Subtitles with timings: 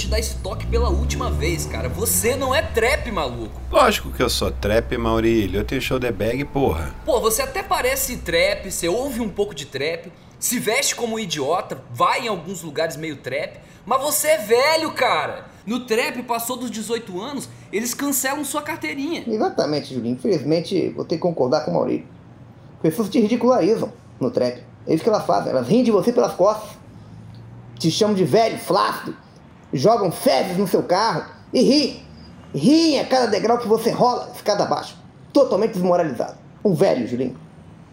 [0.00, 1.88] te dar esse toque pela última vez, cara.
[1.90, 3.60] Você não é trap, maluco.
[3.70, 5.60] Lógico que eu sou trap, Maurílio.
[5.60, 6.94] Eu tenho show de bag, porra.
[7.04, 11.18] Pô, você até parece trap, você ouve um pouco de trap, se veste como um
[11.18, 15.46] idiota, vai em alguns lugares meio trap, mas você é velho, cara.
[15.66, 19.22] No trap, passou dos 18 anos, eles cancelam sua carteirinha.
[19.26, 20.14] Exatamente, Julinho.
[20.14, 22.06] Infelizmente, vou ter que concordar com o Maurício.
[22.80, 24.62] Pessoas te ridicularizam no trap.
[24.86, 25.52] É isso que elas fazem.
[25.52, 26.70] Elas riem de você pelas costas.
[27.78, 29.14] Te chamam de velho, flácido.
[29.72, 32.02] Jogam fezes no seu carro e riem.
[32.54, 34.96] Riem a cada degrau que você rola, escada abaixo.
[35.32, 36.36] Totalmente desmoralizado.
[36.64, 37.36] Um velho, Julinho.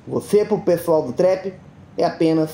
[0.07, 1.53] Você, pro pessoal do trap,
[1.97, 2.51] é apenas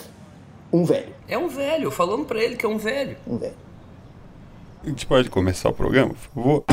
[0.72, 1.14] um velho.
[1.28, 3.16] É um velho, falando pra ele que é um velho.
[3.26, 3.54] Um velho.
[4.84, 6.64] A gente pode começar o programa, por favor?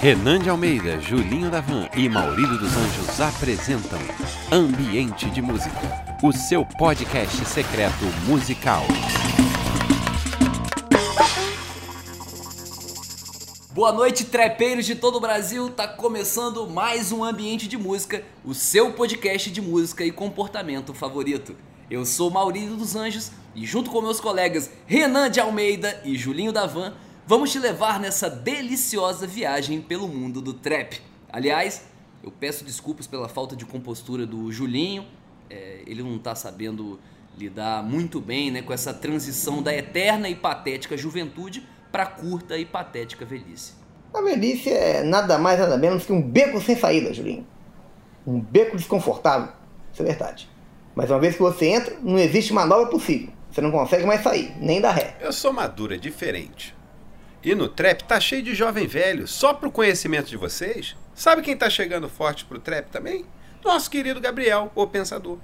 [0.00, 3.98] Renan de Almeida, Julinho Davan e Maurílio dos Anjos apresentam
[4.50, 5.80] Ambiente de Música,
[6.22, 8.82] o seu podcast secreto musical.
[13.76, 15.68] Boa noite, trepeiros de todo o Brasil.
[15.68, 21.54] Tá começando mais um Ambiente de Música, o seu podcast de música e comportamento favorito.
[21.90, 26.52] Eu sou Maurílio dos Anjos e junto com meus colegas Renan de Almeida e Julinho
[26.54, 26.94] Davan,
[27.26, 30.98] vamos te levar nessa deliciosa viagem pelo mundo do trap.
[31.30, 31.84] Aliás,
[32.24, 35.04] eu peço desculpas pela falta de compostura do Julinho.
[35.50, 36.98] É, ele não tá sabendo
[37.36, 41.62] lidar muito bem né, com essa transição da eterna e patética juventude
[41.96, 43.72] para curta e patética velhice.
[44.12, 47.46] A velhice é nada mais nada menos que um beco sem saída, Julinho.
[48.26, 49.48] Um beco desconfortável.
[49.90, 50.50] Isso é verdade.
[50.94, 53.30] Mas uma vez que você entra, não existe manobra possível.
[53.50, 55.16] Você não consegue mais sair, nem dar ré.
[55.22, 56.76] Eu sou maduro, é diferente.
[57.42, 59.26] E no trap tá cheio de jovem velho.
[59.26, 63.24] Só pro conhecimento de vocês, sabe quem tá chegando forte pro trap também?
[63.64, 65.38] Nosso querido Gabriel, o Pensador.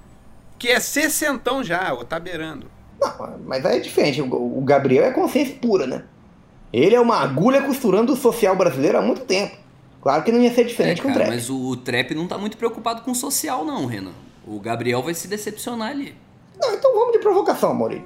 [0.59, 2.71] Que é sessentão já, ou tá beirando.
[3.01, 4.21] Não, mas aí é diferente.
[4.21, 6.05] O o Gabriel é consciência pura, né?
[6.73, 9.57] Ele é uma agulha costurando o social brasileiro há muito tempo.
[10.01, 11.37] Claro que não ia ser diferente É, com o cara, trap.
[11.37, 14.13] mas o trap não tá muito preocupado com o social, não, Renan.
[14.47, 16.15] O Gabriel vai se decepcionar ali.
[16.61, 18.05] Não, então vamos de provocação, Maurício.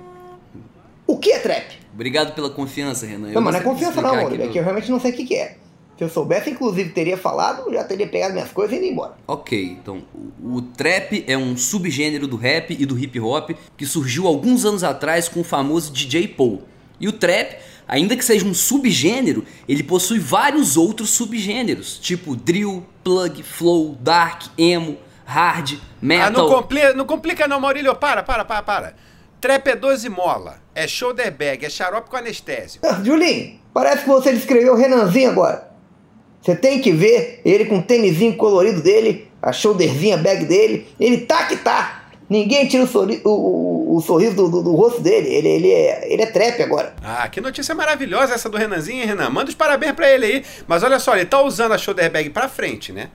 [1.06, 1.78] O que é trap?
[1.94, 3.28] Obrigado pela confiança, Renan.
[3.28, 4.44] Eu não, mas não é confiança não, Maurício.
[4.44, 5.56] É que eu realmente não sei o que, que é.
[5.96, 9.14] Se eu soubesse, inclusive, teria falado, eu já teria pegado minhas coisas e ido embora.
[9.26, 10.02] Ok, então
[10.42, 14.66] o, o trap é um subgênero do rap e do hip hop que surgiu alguns
[14.66, 16.62] anos atrás com o famoso DJ Paul.
[17.00, 22.84] E o trap, ainda que seja um subgênero, ele possui vários outros subgêneros, tipo drill,
[23.04, 26.30] plug, flow, dark, emo, hard, Ah, metal.
[26.32, 27.94] não, compli não complica não, Maurílio.
[27.94, 28.94] Para, para, para, para.
[29.40, 32.80] Trap é 12 mola, é shoulder bag, é xarope com anestésio.
[32.82, 35.68] Ah, Julinho, parece que você descreveu o Renanzinho agora.
[36.40, 40.88] Você tem que ver ele com o tênisinho colorido dele, a shoulderzinha bag dele.
[40.98, 42.05] Ele tá que tá.
[42.28, 45.28] Ninguém tira o, sorri- o- o- o sorriso do, do- do rosto dele.
[45.28, 46.94] Ele, ele, é, ele é trap agora.
[47.04, 49.30] Ah, que notícia maravilhosa essa do Renanzinho, hein, Renan?
[49.30, 50.44] Manda os parabéns pra ele aí.
[50.66, 53.10] Mas olha só, ele tá usando a shoulder bag pra frente, né?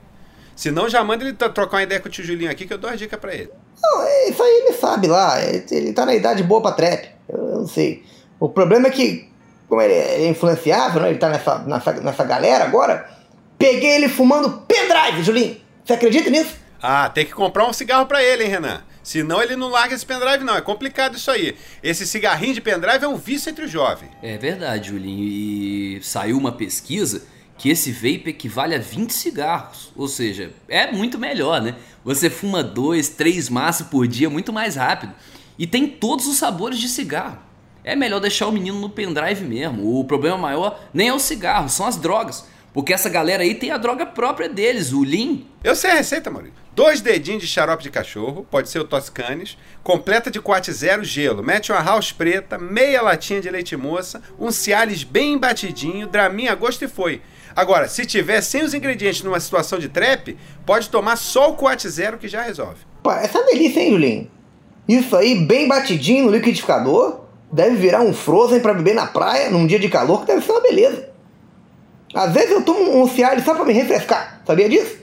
[0.55, 2.77] Se não, já manda ele trocar uma ideia com o tio Julinho aqui que eu
[2.77, 3.49] dou as dicas pra ele.
[3.81, 5.43] Não, é, isso aí ele sabe lá.
[5.43, 7.09] Ele, ele tá na idade boa pra trap.
[7.27, 8.03] Eu, eu não sei.
[8.39, 9.27] O problema é que,
[9.67, 11.09] como ele é influenciável, né?
[11.09, 13.09] ele tá nessa, nessa, nessa galera agora.
[13.57, 15.57] Peguei ele fumando pendrive, Julinho.
[15.83, 16.55] Você acredita nisso?
[16.81, 18.83] Ah, tem que comprar um cigarro pra ele, hein, Renan?
[19.03, 20.55] Senão ele não larga esse pendrive, não.
[20.55, 21.55] É complicado isso aí.
[21.81, 24.11] Esse cigarrinho de pendrive é um vício entre os jovens.
[24.21, 25.23] É verdade, Julinho.
[25.23, 27.23] E saiu uma pesquisa
[27.57, 29.91] que esse vape equivale a 20 cigarros.
[29.95, 31.75] Ou seja, é muito melhor, né?
[32.03, 35.13] Você fuma dois, três maços por dia muito mais rápido.
[35.57, 37.37] E tem todos os sabores de cigarro.
[37.83, 39.99] É melhor deixar o menino no pendrive mesmo.
[39.99, 42.45] O problema maior nem é o cigarro, são as drogas.
[42.73, 45.39] Porque essa galera aí tem a droga própria deles, o Lean.
[45.63, 46.55] Eu sei a receita, Maurício.
[46.73, 51.43] Dois dedinhos de xarope de cachorro, pode ser o Toscanes, completa de quate zero gelo,
[51.43, 56.55] mete uma house preta, meia latinha de leite moça, um Cialis bem batidinho, draminha a
[56.55, 57.21] gosto e foi.
[57.53, 61.89] Agora, se tiver sem os ingredientes numa situação de trap, pode tomar só o quate
[61.89, 62.79] zero que já resolve.
[63.03, 64.31] Pô, essa delícia, hein, Julinho?
[64.87, 69.67] Isso aí, bem batidinho no liquidificador, deve virar um Frozen pra beber na praia num
[69.67, 71.10] dia de calor, que deve ser uma beleza.
[72.13, 75.01] Às vezes eu tomo um Cialis só pra me refrescar, sabia disso?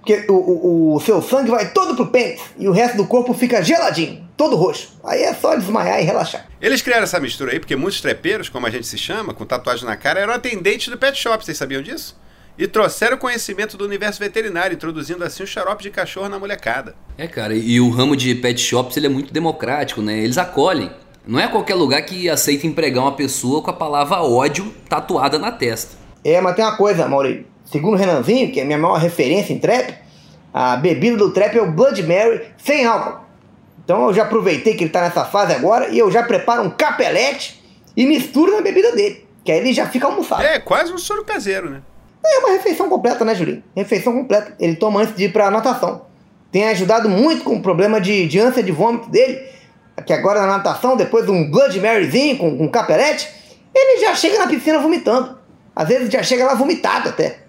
[0.00, 3.32] Porque o, o, o seu sangue vai todo pro pênis e o resto do corpo
[3.32, 4.98] fica geladinho, todo roxo.
[5.02, 6.46] Aí é só desmaiar e relaxar.
[6.60, 9.86] Eles criaram essa mistura aí porque muitos trepeiros, como a gente se chama, com tatuagem
[9.86, 12.20] na cara, eram atendentes do pet shop, vocês sabiam disso?
[12.58, 16.94] E trouxeram conhecimento do universo veterinário, introduzindo assim o xarope de cachorro na molecada.
[17.16, 20.18] É, cara, e o ramo de pet shops ele é muito democrático, né?
[20.18, 20.90] Eles acolhem.
[21.26, 25.50] Não é qualquer lugar que aceita empregar uma pessoa com a palavra ódio tatuada na
[25.50, 26.03] testa.
[26.24, 27.46] É, mas tem uma coisa, Maurício.
[27.64, 29.94] Segundo o Renanzinho, que é a minha maior referência em trap,
[30.52, 33.24] a bebida do trap é o Blood Mary sem álcool.
[33.84, 36.70] Então eu já aproveitei que ele tá nessa fase agora e eu já preparo um
[36.70, 37.62] capelete
[37.96, 40.42] e mistura na bebida dele, que aí ele já fica almoçado.
[40.42, 41.82] É, quase um soro caseiro, né?
[42.24, 43.62] É uma refeição completa, né, Julinho?
[43.76, 44.54] Refeição completa.
[44.58, 46.06] Ele toma antes de ir pra natação.
[46.50, 49.46] Tem ajudado muito com o problema de, de ânsia de vômito dele,
[50.06, 53.28] que agora na natação, depois de um Blood Maryzinho com, com caperete,
[53.74, 55.38] ele já chega na piscina vomitando.
[55.74, 57.40] Às vezes já chega lá vomitado até.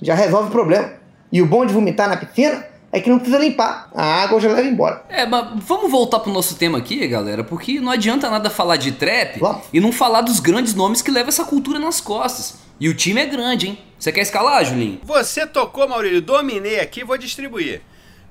[0.00, 0.92] Já resolve o problema.
[1.32, 3.88] E o bom de vomitar na piscina é que não precisa limpar.
[3.94, 5.02] A água já leva embora.
[5.08, 8.92] É, mas vamos voltar pro nosso tema aqui, galera, porque não adianta nada falar de
[8.92, 9.62] trap Vamos.
[9.72, 12.60] e não falar dos grandes nomes que levam essa cultura nas costas.
[12.78, 13.78] E o time é grande, hein?
[13.98, 15.00] Você quer escalar, Julinho?
[15.04, 17.80] Você tocou, Maurílio, dominei aqui, vou distribuir.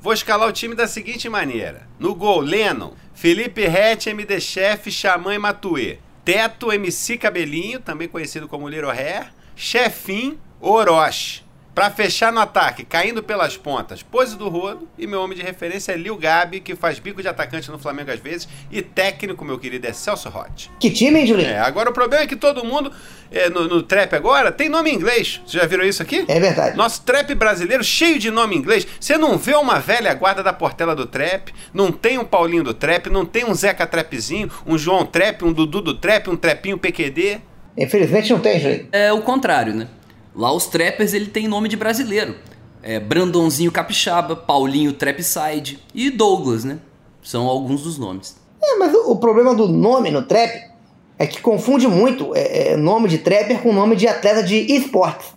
[0.01, 5.33] Vou escalar o time da seguinte maneira: no gol, Lennon, Felipe Rett, MD Chef, Xamã
[5.33, 5.97] e Matuê.
[6.25, 9.31] Teto, MC Cabelinho, também conhecido como Little Hair.
[9.55, 11.43] Chefim, Orochi.
[11.73, 14.89] Pra fechar no ataque, caindo pelas pontas, pose do rodo.
[14.97, 18.11] E meu homem de referência é Lil Gabi, que faz bico de atacante no Flamengo
[18.11, 18.45] às vezes.
[18.69, 20.69] E técnico, meu querido, é Celso Rotti.
[20.81, 21.49] Que time, hein, Julinho?
[21.49, 22.91] É, agora o problema é que todo mundo
[23.31, 25.39] é, no, no trap agora tem nome em inglês.
[25.45, 26.25] Vocês já viram isso aqui?
[26.27, 26.75] É verdade.
[26.75, 28.85] Nosso trap brasileiro cheio de nome em inglês.
[28.99, 32.73] Você não vê uma velha guarda da Portela do trap, não tem um Paulinho do
[32.73, 36.77] trap, não tem um Zeca Trapzinho, um João Trap, um Dudu do trap, um Trepinho
[36.77, 37.39] PQD.
[37.77, 38.87] Infelizmente não tem, Julinho.
[38.91, 39.87] É o contrário, né?
[40.35, 42.35] Lá os trappers ele tem nome de brasileiro.
[42.83, 46.79] É Brandonzinho Capixaba, Paulinho Trapside e Douglas, né?
[47.21, 48.35] São alguns dos nomes.
[48.61, 50.71] É, mas o, o problema do nome no trap
[51.19, 55.27] é que confunde muito é, é, nome de trapper com nome de atleta de esportes.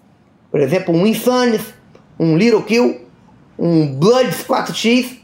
[0.51, 1.61] Por exemplo, um Insanes,
[2.19, 3.03] um Little Kill,
[3.59, 5.19] um Bloods 4X.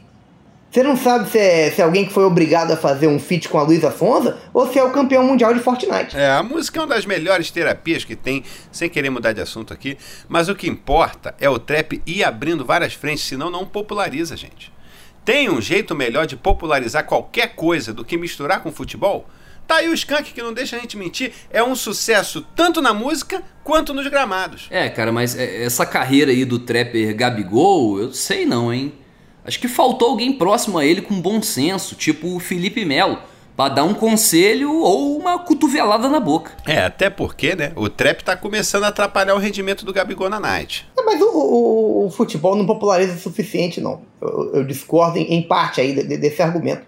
[0.71, 3.49] Você não sabe se é, se é alguém que foi obrigado a fazer um feat
[3.49, 6.15] com a Luísa Fonza ou se é o campeão mundial de Fortnite.
[6.15, 8.41] É, a música é uma das melhores terapias que tem,
[8.71, 9.97] sem querer mudar de assunto aqui,
[10.29, 14.71] mas o que importa é o trap ir abrindo várias frentes, senão não populariza, gente.
[15.25, 19.27] Tem um jeito melhor de popularizar qualquer coisa do que misturar com futebol?
[19.67, 22.93] Tá aí o Skank que não deixa a gente mentir, é um sucesso tanto na
[22.93, 24.67] música quanto nos gramados.
[24.69, 28.93] É, cara, mas é, essa carreira aí do trapper Gabigol, eu sei não, hein?
[29.45, 33.17] Acho que faltou alguém próximo a ele com bom senso, tipo o Felipe Melo,
[33.57, 36.51] pra dar um conselho ou uma cotovelada na boca.
[36.65, 40.39] É, até porque, né, o trap tá começando a atrapalhar o rendimento do Gabigol na
[40.39, 40.87] night.
[40.97, 44.01] É, mas o, o- o futebol não populariza o suficiente, não.
[44.21, 46.83] Eu, eu discordo em, em parte aí de- de- desse argumento.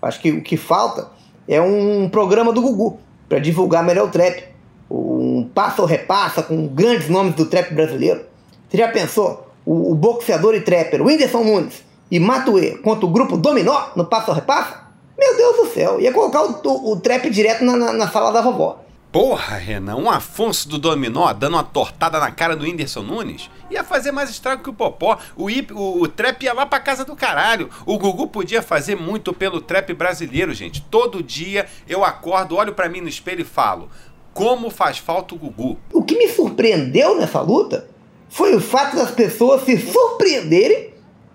[0.00, 1.10] Acho que o que falta
[1.46, 2.98] é um programa do Gugu
[3.28, 4.44] para divulgar melhor o trap.
[4.90, 8.22] Um passa ou repassa com grandes nomes do trap brasileiro.
[8.68, 9.51] Você já pensou?
[9.64, 14.30] O, o boxeador e trapper Whindersson Nunes e Matuê contra o grupo Dominó no passa
[14.30, 14.82] ou repassa?
[15.18, 18.32] Meu Deus do céu, ia colocar o, o- o trap direto na, na, na sala
[18.32, 18.80] da vovó.
[19.12, 23.84] Porra, Renan, um Afonso do Dominó dando uma tortada na cara do Whindersson Nunes ia
[23.84, 25.18] fazer mais estrago que o Popó.
[25.36, 27.68] O, hip, o, o trap ia lá pra casa do caralho.
[27.84, 30.80] O Gugu podia fazer muito pelo trap brasileiro, gente.
[30.90, 33.90] Todo dia eu acordo, olho pra mim no espelho e falo:
[34.32, 35.78] como faz falta o Gugu?
[35.92, 37.86] O que me surpreendeu nessa luta
[38.32, 40.90] foi o fato das pessoas se surpreenderem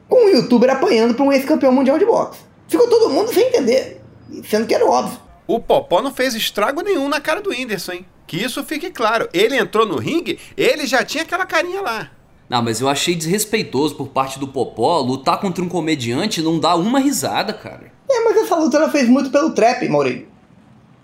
[0.10, 2.40] com o youtuber apanhando para um ex-campeão mundial de boxe.
[2.68, 4.02] Ficou todo mundo sem entender,
[4.50, 5.20] sendo que era óbvio.
[5.46, 8.06] O Popó não fez estrago nenhum na cara do Whindersson, hein?
[8.26, 9.30] Que isso fique claro.
[9.32, 12.12] Ele entrou no ringue, ele já tinha aquela carinha lá.
[12.50, 16.60] Ah, mas eu achei desrespeitoso por parte do Popó lutar contra um comediante e não
[16.60, 17.92] dar uma risada, cara.
[18.10, 20.28] É, mas essa luta ela fez muito pelo trap, Maurício.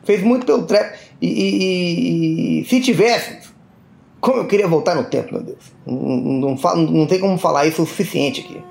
[0.03, 0.97] Fez muito pelo trap.
[1.21, 3.52] E, e- e- e se tivesse.
[4.23, 5.59] Como eu queria voltar no tempo, meu Deus.
[5.85, 8.63] Não, não, não tem como falar isso o suficiente aqui.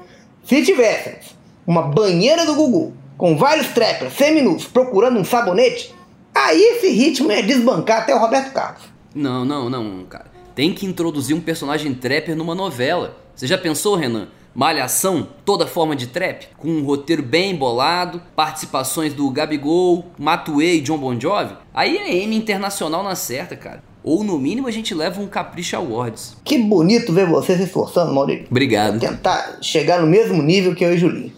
[0.46, 5.94] Se tivéssemos uma banheira do Gugu com vários trappers seminus procurando um sabonete,
[6.34, 8.80] aí esse ritmo ia desbancar até o Roberto Carlos.
[9.14, 10.24] Não, não, não, cara.
[10.54, 13.18] Tem que introduzir um personagem trapper numa novela.
[13.36, 14.28] Você já pensou, Renan?
[14.54, 20.80] Malhação, toda forma de trap, com um roteiro bem bolado, participações do Gabigol, Matuê e
[20.80, 21.54] John Bon Jovi.
[21.74, 23.91] Aí é M internacional na certa, cara.
[24.04, 26.36] Ou no mínimo a gente leva um Capricha Awards.
[26.44, 28.46] Que bonito ver você se esforçando, Maurício.
[28.50, 28.98] Obrigado.
[28.98, 31.32] Tentar chegar no mesmo nível que eu e Julinho.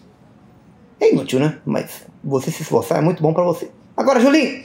[1.01, 1.59] É inútil, né?
[1.67, 3.71] Mas você se esforçar é muito bom pra você.
[3.97, 4.63] Agora, Julinho,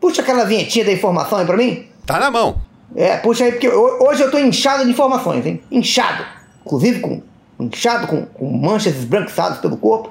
[0.00, 1.86] puxa aquela vinhetinha da informação aí pra mim.
[2.06, 2.60] Tá na mão.
[2.94, 5.60] É, puxa aí, porque ho- hoje eu tô inchado de informações, hein?
[5.70, 6.24] Inchado.
[6.64, 7.22] Inclusive com
[7.60, 10.10] inchado com, com manchas esbranquiçadas pelo corpo.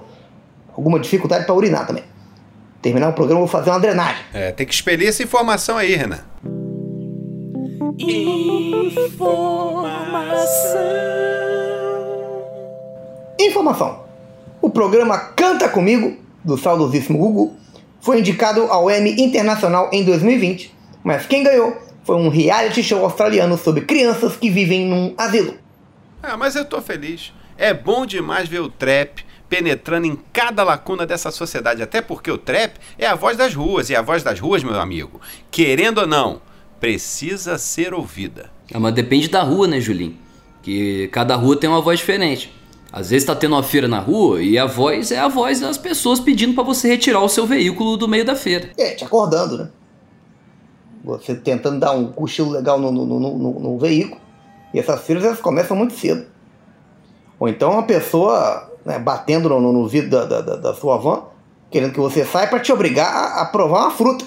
[0.76, 2.04] Alguma dificuldade pra urinar também.
[2.82, 4.22] Terminar o programa, eu vou fazer uma drenagem.
[4.34, 6.20] É, tem que expelir essa informação aí, Renan.
[13.40, 14.06] Informação.
[14.62, 17.56] O programa Canta Comigo, do saudosíssimo Gugu,
[18.00, 20.72] foi indicado ao Emmy Internacional em 2020,
[21.04, 25.56] mas quem ganhou foi um reality show australiano sobre crianças que vivem num asilo.
[26.22, 27.34] Ah, mas eu tô feliz.
[27.58, 31.82] É bom demais ver o trap, penetrando em cada lacuna dessa sociedade.
[31.82, 33.90] Até porque o trap é a voz das ruas.
[33.90, 36.42] E a voz das ruas, meu amigo, querendo ou não,
[36.80, 38.50] precisa ser ouvida.
[38.72, 40.18] É, mas depende da rua, né, Julinho?
[40.62, 42.54] Que cada rua tem uma voz diferente.
[42.92, 45.78] Às vezes tá tendo uma feira na rua e a voz é a voz das
[45.78, 48.70] pessoas pedindo para você retirar o seu veículo do meio da feira.
[48.78, 49.70] É, te acordando, né?
[51.04, 54.20] Você tentando dar um cochilo legal no, no, no, no, no veículo.
[54.74, 56.26] E essas feiras elas começam muito cedo.
[57.40, 61.24] Ou então uma pessoa né, batendo no, no vidro da, da, da, sua van,
[61.70, 64.26] querendo que você saia para te obrigar a, a provar uma fruta.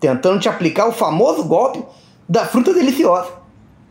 [0.00, 1.82] Tentando te aplicar o famoso golpe
[2.28, 3.30] da fruta deliciosa.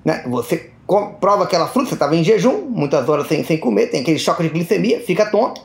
[0.04, 0.24] Né?
[0.28, 0.72] Você
[1.20, 4.44] prova aquela fruta, você estava em jejum, muitas horas sem, sem comer, tem aquele choque
[4.44, 5.62] de glicemia, fica tonto,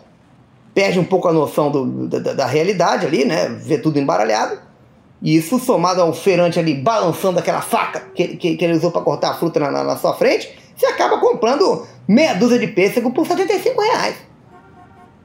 [0.75, 3.49] perde um pouco a noção do, da, da, realidade ali, né?
[3.49, 4.59] Vê tudo embaralhado.
[5.23, 9.03] E isso somado ao feirante ali balançando aquela faca que, que, que ele usou para
[9.03, 13.11] cortar a fruta na, na, na, sua frente, você acaba comprando meia dúzia de pêssego
[13.11, 14.17] por 75 reais.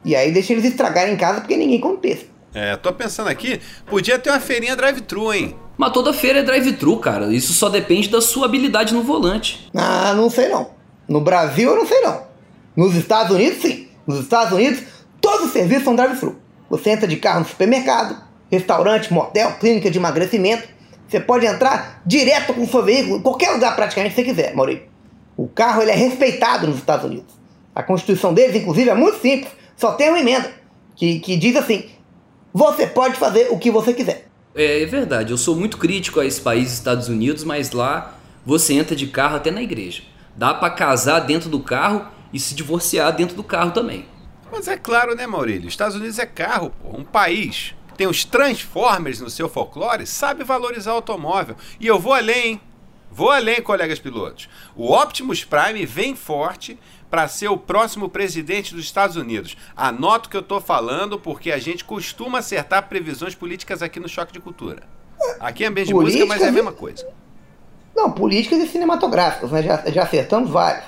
[0.04, 2.35] E aí deixa eles estragarem em casa porque ninguém come pêssego.
[2.56, 5.58] É, tô pensando aqui, podia ter uma feirinha drive-thru, hein?
[5.78, 7.34] Mas toda feira é drive-thru, cara.
[7.34, 9.70] Isso só depende da sua habilidade no volante.
[9.76, 10.70] Ah, não sei não.
[11.06, 12.24] No Brasil eu não sei não.
[12.74, 13.90] Nos Estados Unidos, sim.
[14.08, 14.82] Nos Estados Unidos,
[15.20, 16.40] todos os serviços são drive-thru.
[16.70, 20.70] Você entra de carro no supermercado, restaurante, motel, clínica de emagrecimento.
[21.10, 24.56] Você pode entrar direto com o seu veículo, em qualquer lugar praticamente que você quiser,
[24.56, 24.84] Maurício.
[25.36, 27.36] O carro ele é respeitado nos Estados Unidos.
[27.76, 29.52] A constituição deles, inclusive, é muito simples.
[29.76, 30.50] Só tem uma emenda
[30.96, 31.90] que, que diz assim:
[32.56, 34.30] você pode fazer o que você quiser.
[34.56, 38.76] É, é verdade, eu sou muito crítico a esse país, Estados Unidos, mas lá você
[38.76, 40.04] entra de carro até na igreja.
[40.38, 44.06] Dá para casar dentro do carro e se divorciar dentro do carro também.
[44.50, 45.68] Mas é claro, né, Maurílio?
[45.68, 46.98] Estados Unidos é carro, pô.
[46.98, 51.58] Um país que tem os Transformers no seu folclore, sabe valorizar o automóvel.
[51.78, 52.62] E eu vou além, hein?
[53.16, 54.50] Vou além, colegas pilotos.
[54.76, 56.78] O Optimus Prime vem forte
[57.10, 59.56] para ser o próximo presidente dos Estados Unidos.
[59.74, 64.34] Anoto que eu estou falando porque a gente costuma acertar previsões políticas aqui no Choque
[64.34, 64.84] de Cultura.
[65.40, 67.08] Aqui é ambiente de música, mas é a mesma coisa.
[67.96, 69.64] Não, políticas e cinematográficas, né?
[69.64, 70.84] já, já acertamos vários.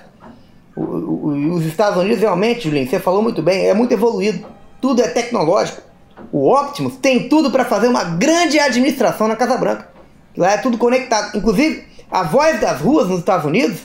[0.75, 4.45] O, o, os Estados Unidos realmente, Julinho, você falou muito bem, é muito evoluído.
[4.81, 5.81] Tudo é tecnológico.
[6.29, 9.87] O Optimus tem tudo para fazer uma grande administração na Casa Branca.
[10.35, 11.37] Lá é tudo conectado.
[11.37, 13.81] Inclusive, a voz das ruas nos Estados Unidos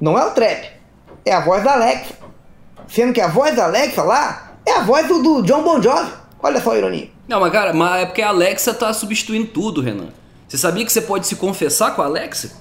[0.00, 0.68] não é o trap,
[1.24, 2.14] é a voz da Alexa.
[2.88, 6.12] Sendo que a voz da Alexa lá é a voz do, do John Bon Jovi.
[6.42, 7.08] Olha só a ironia.
[7.26, 10.08] Não, mas cara, mas é porque a Alexa tá substituindo tudo, Renan.
[10.46, 12.52] Você sabia que você pode se confessar com a Alexa?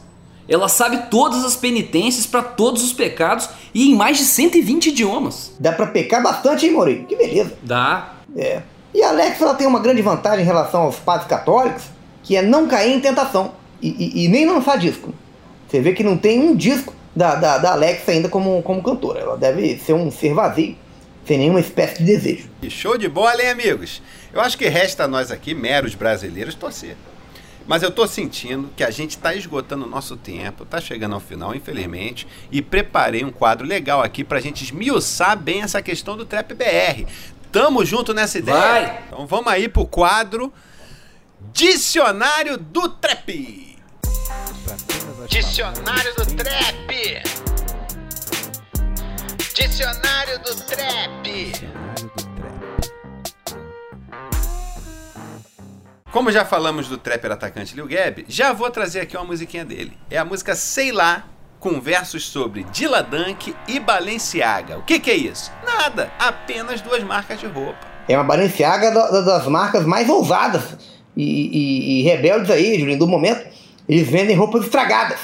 [0.47, 5.53] Ela sabe todas as penitências para todos os pecados e em mais de 120 idiomas.
[5.59, 7.05] Dá para pecar bastante, hein, Maurício?
[7.05, 7.53] Que beleza.
[7.63, 8.13] Dá.
[8.35, 8.61] É.
[8.93, 11.83] E a Alexa ela tem uma grande vantagem em relação aos padres católicos,
[12.23, 15.13] que é não cair em tentação e, e, e nem lançar disco.
[15.67, 19.19] Você vê que não tem um disco da, da, da Alexa ainda como, como cantora.
[19.19, 20.75] Ela deve ser um ser vazio,
[21.25, 22.49] sem nenhuma espécie de desejo.
[22.61, 24.01] E show de bola, hein, amigos?
[24.33, 26.95] Eu acho que resta a nós aqui, meros brasileiros, torcer.
[27.67, 31.19] Mas eu tô sentindo que a gente está esgotando o nosso tempo, tá chegando ao
[31.19, 36.25] final, infelizmente, e preparei um quadro legal aqui pra gente esmiuçar bem essa questão do
[36.25, 37.05] Trap BR.
[37.51, 38.57] Tamo junto nessa ideia.
[38.57, 39.03] Vai.
[39.07, 40.51] Então vamos aí pro quadro
[41.53, 43.70] Dicionário do Trap.
[45.27, 47.23] Dicionário do Trap.
[49.53, 51.71] Dicionário do Trap.
[56.11, 59.97] Como já falamos do trapper atacante Lil Gab, já vou trazer aqui uma musiquinha dele.
[60.09, 61.25] É a música Sei Lá,
[61.59, 64.77] com versos sobre Dilla Dunk e Balenciaga.
[64.77, 65.51] O que, que é isso?
[65.63, 67.79] Nada, apenas duas marcas de roupa.
[68.07, 70.77] É uma Balenciaga das marcas mais ousadas
[71.15, 73.60] e, e, e rebeldes aí, Julinho, do momento.
[73.91, 75.19] Eles vendem roupas estragadas,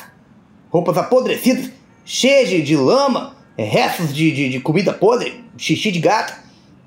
[0.70, 1.72] roupas apodrecidas,
[2.04, 6.34] cheias de, de lama, é, restos de, de, de, comida podre, xixi de gato.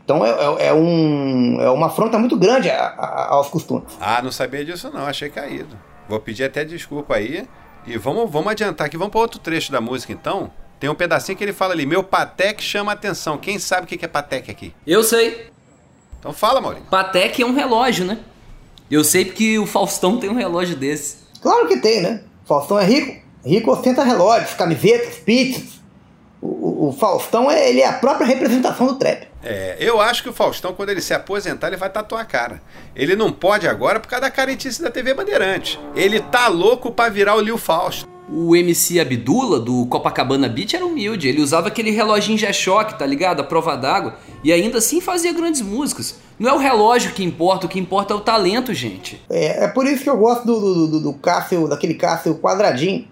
[0.04, 3.96] Então é, é, é, um, é uma afronta muito grande a, a, aos costumes.
[3.98, 5.74] Ah, não sabia disso não, achei caído.
[6.06, 7.48] Vou pedir até desculpa aí.
[7.86, 10.52] E vamos, vamos adiantar aqui, vamos para outro trecho da música então.
[10.78, 13.38] Tem um pedacinho que ele fala ali, meu Patek chama atenção.
[13.38, 14.74] Quem sabe o que é Patek aqui?
[14.86, 15.50] Eu sei.
[16.18, 16.88] Então fala, Maurício.
[16.90, 18.18] Patek é um relógio, né?
[18.90, 21.29] Eu sei porque o Faustão tem um relógio desse.
[21.40, 22.22] Claro que tem, né?
[22.44, 23.20] Faustão é rico.
[23.44, 25.80] Rico ostenta relógios, camisetas, pizzas.
[26.42, 29.28] O, o, Faustão é, ele é a própria representação do trap.
[29.42, 32.62] É, eu acho que o Faustão, quando ele se aposentar, ele vai tatuar a cara.
[32.96, 35.78] Ele não pode agora por causa da caretice da TV Bandeirante.
[35.94, 38.08] Ele tá louco para virar o Lil Fausto.
[38.32, 41.28] O MC Abdullah, do Copacabana Beach, era humilde.
[41.28, 43.40] Ele usava aquele reloginho G-Shock, tá ligado?
[43.40, 44.16] A prova d'água.
[44.42, 46.18] E ainda assim fazia grandes músicas.
[46.40, 49.20] Não é o relógio que importa, o que importa é o talento, gente.
[49.28, 53.06] É, é por isso que eu gosto do, do, do, do Cássio, daquele Cássio quadradinho,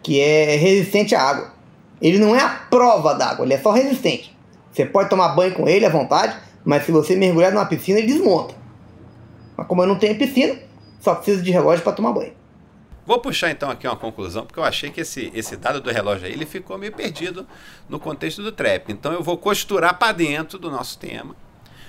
[0.00, 1.52] que é resistente à água.
[2.00, 4.32] Ele não é a prova d'água, ele é só resistente.
[4.70, 8.06] Você pode tomar banho com ele à vontade, mas se você mergulhar numa piscina, ele
[8.06, 8.54] desmonta.
[9.56, 10.56] Mas como eu não tenho piscina,
[11.00, 12.32] só preciso de relógio para tomar banho.
[13.04, 16.28] Vou puxar então aqui uma conclusão, porque eu achei que esse, esse dado do relógio
[16.28, 17.44] aí ele ficou meio perdido
[17.88, 18.92] no contexto do trap.
[18.92, 21.34] Então eu vou costurar para dentro do nosso tema.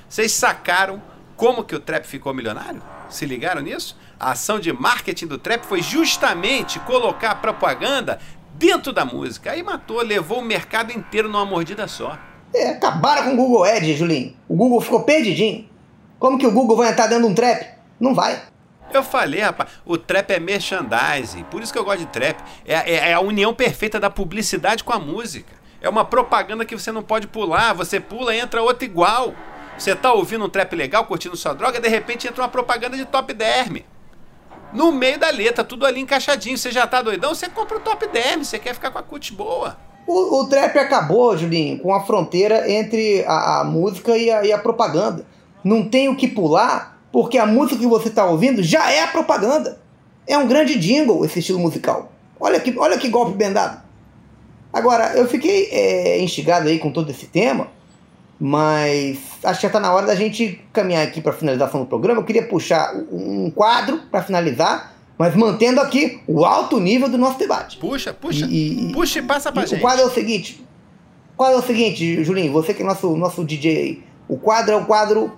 [0.09, 0.99] Vocês sacaram
[1.37, 2.81] como que o trap ficou milionário?
[3.09, 3.95] Se ligaram nisso?
[4.19, 8.19] A ação de marketing do trap foi justamente colocar a propaganda
[8.55, 9.51] dentro da música.
[9.51, 12.17] Aí matou, levou o mercado inteiro numa mordida só.
[12.53, 14.35] É, acabaram com o Google Ads, Julinho.
[14.47, 15.69] O Google ficou perdidinho.
[16.17, 17.67] Como que o Google vai entrar dentro de um trap?
[17.99, 18.41] Não vai.
[18.91, 21.43] Eu falei, rapaz, o trap é merchandising.
[21.43, 22.41] Por isso que eu gosto de trap.
[22.65, 25.53] É, é, é a união perfeita da publicidade com a música.
[25.79, 27.73] É uma propaganda que você não pode pular.
[27.73, 29.33] Você pula, entra outra igual.
[29.79, 33.05] Você tá ouvindo um trap legal, curtindo sua droga, de repente entra uma propaganda de
[33.05, 33.77] top derm.
[34.73, 36.57] No meio da letra, tudo ali encaixadinho.
[36.57, 39.33] Você já tá doidão, você compra o top derm, você quer ficar com a cut
[39.33, 39.77] boa.
[40.05, 44.51] O, o trap acabou, Julinho, com a fronteira entre a, a música e a, e
[44.51, 45.25] a propaganda.
[45.63, 49.07] Não tem o que pular, porque a música que você está ouvindo já é a
[49.07, 49.79] propaganda.
[50.27, 52.11] É um grande jingle esse estilo musical.
[52.37, 53.81] Olha que, olha que golpe bem dado.
[54.73, 57.69] Agora, eu fiquei é, instigado aí com todo esse tema,
[58.39, 61.85] mas acho que já está na hora da gente caminhar aqui para a finalização do
[61.85, 62.21] programa.
[62.21, 67.37] Eu queria puxar um quadro para finalizar, mas mantendo aqui o alto nível do nosso
[67.37, 67.75] debate.
[67.77, 68.45] Puxa, puxa.
[68.49, 69.79] E- puxa e passa pra E gente.
[69.79, 70.65] O quadro é o seguinte.
[71.33, 74.01] O quadro é o seguinte, Julinho, você que é nosso, nosso DJ aí.
[74.27, 75.37] O quadro é o quadro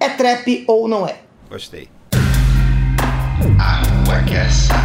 [0.00, 1.16] É trap ou não é?
[1.48, 1.88] Gostei.
[3.58, 4.82] A rua quer saber.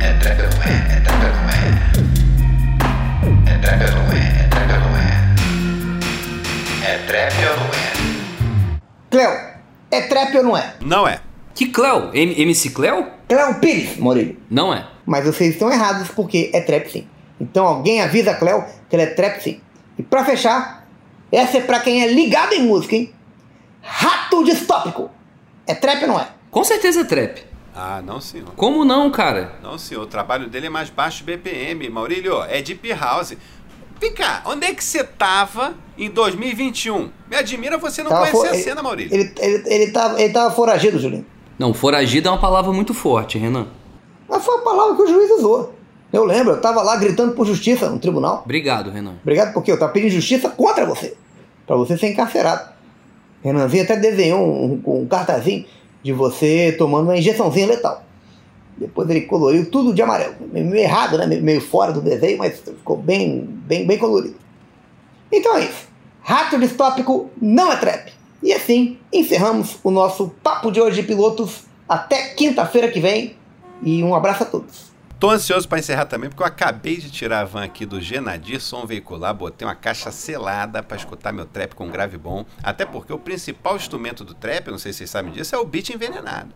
[0.00, 0.96] É trap ou não é?
[0.96, 1.52] É trap ou não é?
[3.54, 4.49] É trap ou não é?
[6.90, 8.80] É trap ou não é?
[9.10, 9.30] Cleo,
[9.92, 10.74] é trap ou não é?
[10.80, 11.20] Não é.
[11.54, 12.10] Que Cleo?
[12.12, 13.06] M- MC Cleo?
[13.28, 14.36] Cleo Pires, Maurílio.
[14.50, 14.86] Não é.
[15.06, 17.06] Mas vocês estão errados porque é trap sim.
[17.40, 19.60] Então alguém avisa a Cleo que ela é trap sim.
[19.96, 20.84] E pra fechar,
[21.30, 23.12] essa é pra quem é ligado em música, hein?
[23.82, 25.10] Rato distópico.
[25.68, 26.26] É trap ou não é?
[26.50, 27.44] Com certeza é trap.
[27.74, 28.48] Ah, não, senhor.
[28.56, 29.52] Como não, cara?
[29.62, 30.02] Não, senhor.
[30.02, 31.88] O trabalho dele é mais baixo BPM.
[31.88, 33.34] Maurílio, é Deep House.
[34.00, 37.10] Vem cá, onde é que você tava em 2021?
[37.28, 39.14] Me admira você não Tava conhecer fo- a cena, Maurílio.
[39.14, 41.26] Ele, ele, ele, tava, ele tava foragido, Julinho.
[41.58, 43.66] Não, foragido é uma palavra muito forte, Renan.
[44.28, 45.74] Mas foi a palavra que o juiz usou.
[46.12, 48.42] Eu lembro, eu tava lá gritando por justiça no tribunal.
[48.44, 49.16] Obrigado, Renan.
[49.22, 51.14] Obrigado porque eu tava pedindo justiça contra você.
[51.66, 52.70] Pra você ser encarcerado.
[53.44, 55.66] Renanzinho até desenhou um, um, um cartazinho
[56.02, 58.02] de você tomando uma injeçãozinha letal.
[58.80, 60.34] Depois ele coloriu tudo de amarelo.
[60.50, 61.26] Meio errado, né?
[61.26, 64.36] Meio- fora do desenho, mas ficou bem, bem, bem colorido.
[65.30, 65.88] Então é isso.
[66.22, 68.12] Rato distópico não é trap.
[68.42, 71.64] E assim encerramos o nosso papo de hoje de pilotos.
[71.88, 73.36] Até quinta-feira que vem.
[73.82, 74.90] E um abraço a todos.
[75.18, 78.58] Tô ansioso pra encerrar também, porque eu acabei de tirar a van aqui do Genadir
[78.58, 83.12] Som Veicular, botei uma caixa selada pra escutar meu trap com grave bom, até porque
[83.12, 86.54] o principal instrumento do trap, não sei se vocês sabem disso, é o beat envenenado.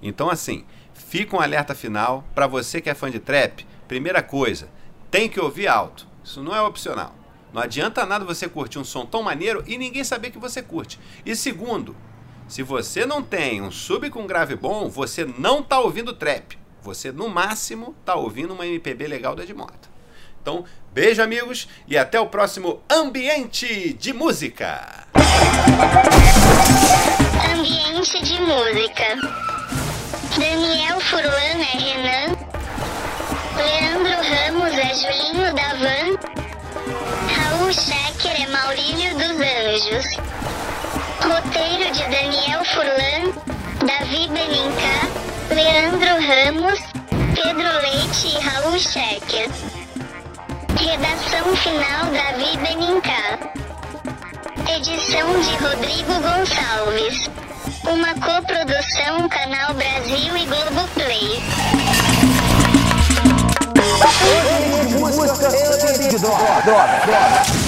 [0.00, 0.64] Então assim,
[1.12, 3.66] fica um alerta final pra você que é fã de trap.
[3.86, 4.70] Primeira coisa,
[5.10, 6.06] tem que ouvir alto.
[6.24, 7.14] Isso não é opcional.
[7.52, 10.98] Não adianta nada você curtir um som tão maneiro e ninguém saber que você curte.
[11.26, 11.94] E segundo,
[12.48, 16.58] se você não tem um sub com grave bom, você não tá ouvindo trap.
[16.80, 19.90] Você, no máximo, tá ouvindo uma MPB legal da Edmota.
[20.40, 25.06] Então, beijo, amigos, e até o próximo Ambiente de Música.
[27.52, 29.51] Ambiente de música.
[30.38, 32.36] Daniel Furlan é Renan.
[33.56, 36.16] Leandro Ramos é Julinho da Van.
[37.36, 40.16] Raul Schecker é Maurílio dos Anjos.
[41.20, 43.32] Roteiro de Daniel Furlan,
[43.86, 45.06] Davi Benincá,
[45.50, 46.80] Leandro Ramos,
[47.34, 49.50] Pedro Leite e Raul Schecker.
[50.80, 53.38] Redação final Davi Benincá.
[54.74, 57.41] Edição de Rodrigo Gonçalves.
[57.84, 61.42] Uma coprodução Canal Brasil e Globoplay.
[64.98, 65.48] Música,
[66.18, 67.61] droga, droga.